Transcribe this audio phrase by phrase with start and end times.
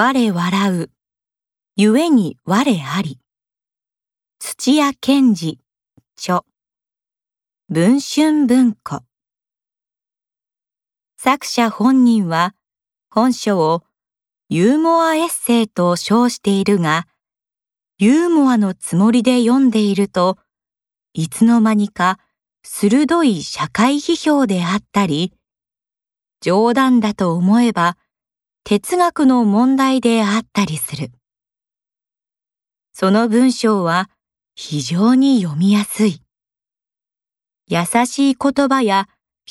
[0.00, 0.90] 我笑う、
[1.74, 3.18] 故に我あり。
[4.38, 5.58] 土屋健治、
[6.16, 6.44] 著。
[7.68, 9.02] 文春文庫。
[11.16, 12.54] 作者本人は
[13.10, 13.82] 本書を
[14.48, 17.08] ユーモアエッセイと称しているが、
[17.98, 20.38] ユーモアのつもりで読んでいると、
[21.12, 22.20] いつの間にか
[22.62, 25.32] 鋭い社会批評であったり、
[26.40, 27.96] 冗談だと思えば
[28.70, 31.10] 哲学の問題であったりする。
[32.92, 34.10] その文章は
[34.56, 36.22] 非常に読みやすい。
[37.66, 39.08] 優しい言葉や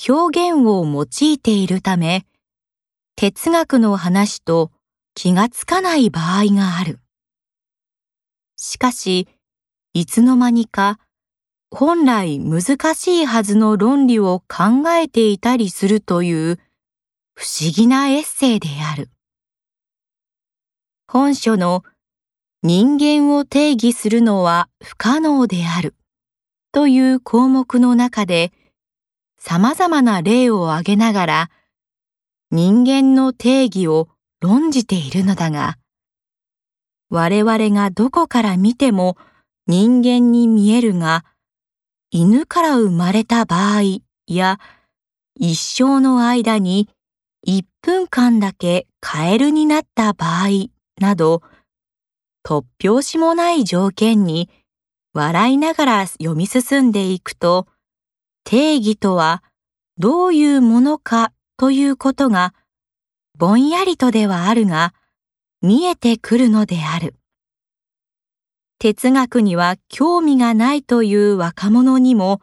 [0.07, 2.27] 表現を用いているため、
[3.15, 4.71] 哲学の話と
[5.15, 6.99] 気がつかない場合がある。
[8.55, 9.27] しかし、
[9.95, 10.99] いつの間にか
[11.71, 16.59] 本来難しいはずの論理を考えていたりするという
[17.39, 19.11] 不思議なエッセイである。
[21.07, 21.83] 本書の
[22.63, 25.93] 人間を定義するのは不可能である
[26.71, 28.51] という項目の中で
[29.37, 31.51] 様々な例を挙げながら
[32.49, 34.09] 人間の定義を
[34.41, 35.77] 論じているのだが
[37.11, 39.15] 我々がどこから見ても
[39.67, 41.23] 人間に見えるが
[42.09, 44.59] 犬から生まれた場合や
[45.35, 46.89] 一生の間に
[47.47, 50.67] 1分間だけカエルになった場合
[50.99, 51.41] など、
[52.43, 54.49] 突拍子もない条件に
[55.13, 57.67] 笑いながら読み進んでいくと、
[58.43, 59.43] 定義とは
[59.97, 62.53] どういうものかということが、
[63.37, 64.93] ぼんやりとではあるが、
[65.61, 67.15] 見えてくるのである。
[68.79, 72.41] 哲学には興味がないという若者にも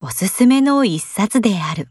[0.00, 1.88] おすすめの一冊である。